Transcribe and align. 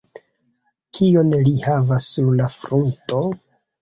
Kion 0.99 1.29
li 1.49 1.53
havas 1.67 2.09
sur 2.15 2.33
la 2.41 2.49
frunto? 2.57 3.21